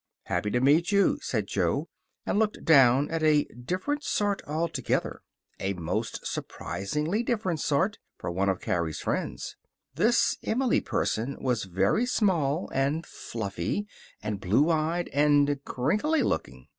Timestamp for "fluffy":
13.05-13.85